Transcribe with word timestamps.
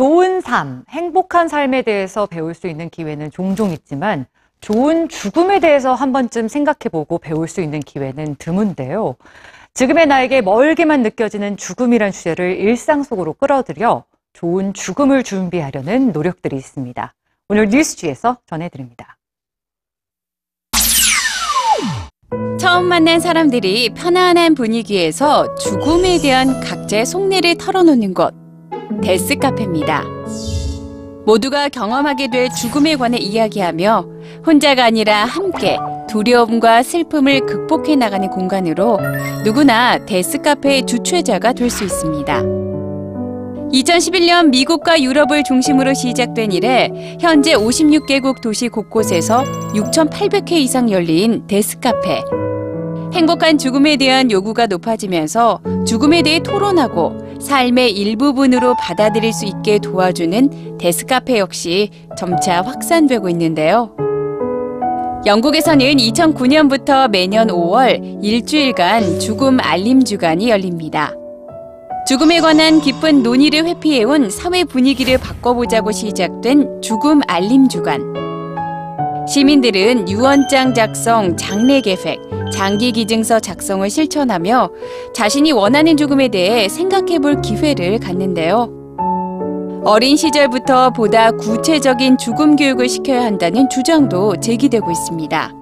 좋은 0.00 0.40
삶, 0.40 0.82
행복한 0.88 1.48
삶에 1.48 1.82
대해서 1.82 2.24
배울 2.24 2.54
수 2.54 2.68
있는 2.68 2.88
기회는 2.88 3.30
종종 3.30 3.70
있지만 3.70 4.24
좋은 4.62 5.10
죽음에 5.10 5.60
대해서 5.60 5.92
한 5.92 6.10
번쯤 6.10 6.48
생각해보고 6.48 7.18
배울 7.18 7.46
수 7.46 7.60
있는 7.60 7.80
기회는 7.80 8.36
드문데요. 8.38 9.16
지금의 9.74 10.06
나에게 10.06 10.40
멀게만 10.40 11.02
느껴지는 11.02 11.58
죽음이란 11.58 12.12
주제를 12.12 12.56
일상 12.56 13.02
속으로 13.02 13.34
끌어들여 13.34 14.04
좋은 14.32 14.72
죽음을 14.72 15.22
준비하려는 15.22 16.12
노력들이 16.12 16.56
있습니다. 16.56 17.14
오늘 17.50 17.68
뉴스지에서 17.68 18.38
전해드립니다. 18.46 19.18
처음 22.58 22.86
만난 22.86 23.20
사람들이 23.20 23.90
편안한 23.90 24.54
분위기에서 24.54 25.54
죽음에 25.56 26.20
대한 26.22 26.58
각자의 26.60 27.04
속내를 27.04 27.58
털어놓는 27.58 28.14
곳, 28.14 28.39
데스 29.02 29.36
카페입니다. 29.36 30.04
모두가 31.24 31.68
경험하게 31.68 32.28
될 32.30 32.48
죽음에 32.50 32.96
관해 32.96 33.18
이야기하며 33.18 34.06
혼자가 34.46 34.84
아니라 34.84 35.24
함께 35.24 35.78
두려움과 36.08 36.82
슬픔을 36.82 37.46
극복해 37.46 37.94
나가는 37.96 38.28
공간으로 38.28 38.98
누구나 39.44 40.04
데스 40.04 40.38
카페의 40.42 40.86
주최자가 40.86 41.52
될 41.52 41.70
수 41.70 41.84
있습니다. 41.84 42.42
2011년 43.72 44.48
미국과 44.50 45.00
유럽을 45.00 45.44
중심으로 45.44 45.94
시작된 45.94 46.50
이래 46.50 46.90
현재 47.20 47.54
56개국 47.54 48.40
도시 48.40 48.68
곳곳에서 48.68 49.44
6,800회 49.74 50.52
이상 50.52 50.90
열린 50.90 51.46
데스카페. 51.46 52.22
행복한 53.12 53.58
죽음에 53.58 53.96
대한 53.96 54.30
요구가 54.32 54.66
높아지면서 54.66 55.60
죽음에 55.86 56.22
대해 56.22 56.40
토론하고 56.40 57.29
삶의 57.40 57.92
일부분으로 57.92 58.74
받아들일 58.74 59.32
수 59.32 59.46
있게 59.46 59.78
도와주는 59.78 60.78
데스카페 60.78 61.38
역시 61.38 61.90
점차 62.16 62.62
확산되고 62.62 63.28
있는데요. 63.30 63.94
영국에서는 65.26 65.86
2009년부터 65.96 67.10
매년 67.10 67.48
5월 67.48 68.24
일주일간 68.24 69.20
죽음 69.20 69.58
알림 69.60 70.02
주간이 70.04 70.48
열립니다. 70.48 71.12
죽음에 72.06 72.40
관한 72.40 72.80
깊은 72.80 73.22
논의를 73.22 73.66
회피해온 73.66 74.30
사회 74.30 74.64
분위기를 74.64 75.18
바꿔보자고 75.18 75.92
시작된 75.92 76.80
죽음 76.80 77.20
알림 77.28 77.68
주간. 77.68 78.00
시민들은 79.28 80.08
유언장 80.08 80.74
작성, 80.74 81.36
장례 81.36 81.80
계획, 81.82 82.18
장기 82.50 82.92
기증서 82.92 83.40
작성을 83.40 83.88
실천하며 83.88 84.70
자신이 85.14 85.52
원하는 85.52 85.96
죽음에 85.96 86.28
대해 86.28 86.68
생각해 86.68 87.18
볼 87.18 87.40
기회를 87.40 87.98
갖는데요. 87.98 88.80
어린 89.84 90.16
시절부터 90.16 90.90
보다 90.90 91.30
구체적인 91.30 92.18
죽음 92.18 92.56
교육을 92.56 92.88
시켜야 92.88 93.22
한다는 93.22 93.68
주장도 93.70 94.40
제기되고 94.40 94.90
있습니다. 94.90 95.52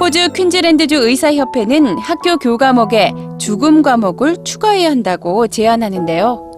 호주 0.00 0.32
퀸즐랜드주 0.32 0.96
의사협회는 0.96 1.98
학교 1.98 2.36
교과목에 2.38 3.12
죽음 3.38 3.82
과목을 3.82 4.38
추가해야 4.44 4.90
한다고 4.90 5.46
제안하는데요. 5.46 6.50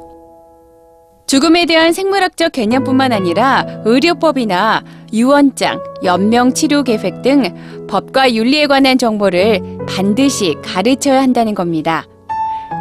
죽음에 1.26 1.66
대한 1.66 1.92
생물학적 1.92 2.52
개념뿐만 2.52 3.12
아니라 3.12 3.66
의료법이나 3.84 4.84
유언장, 5.16 5.82
연명 6.04 6.52
치료 6.52 6.82
계획 6.82 7.22
등 7.22 7.42
법과 7.88 8.34
윤리에 8.34 8.66
관한 8.66 8.98
정보를 8.98 9.60
반드시 9.88 10.54
가르쳐야 10.62 11.22
한다는 11.22 11.54
겁니다. 11.54 12.04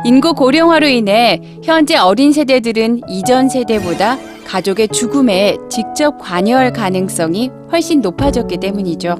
인구 0.03 0.33
고령화로 0.33 0.87
인해 0.87 1.41
현재 1.63 1.95
어린 1.95 2.33
세대들은 2.33 3.01
이전 3.09 3.47
세대보다 3.47 4.17
가족의 4.45 4.89
죽음에 4.89 5.57
직접 5.69 6.17
관여할 6.19 6.73
가능성이 6.73 7.49
훨씬 7.71 8.01
높아졌기 8.01 8.57
때문이죠. 8.57 9.15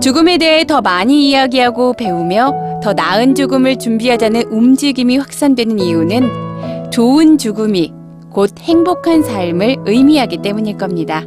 죽음에 0.00 0.38
대해 0.38 0.64
더 0.64 0.80
많이 0.80 1.28
이야기하고 1.28 1.94
배우며 1.94 2.80
더 2.82 2.92
나은 2.92 3.34
죽음을 3.34 3.78
준비하자는 3.78 4.44
움직임이 4.50 5.18
확산되는 5.18 5.80
이유는 5.80 6.90
좋은 6.90 7.36
죽음이 7.36 7.92
곧 8.30 8.52
행복한 8.60 9.22
삶을 9.22 9.78
의미하기 9.84 10.38
때문일 10.38 10.78
겁니다. 10.78 11.24